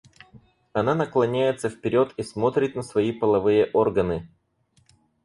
[0.73, 4.27] Она наклоняется вперёд и смотрит на свои половые органы.